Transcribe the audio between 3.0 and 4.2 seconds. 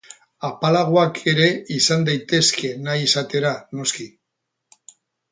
izatera, noski.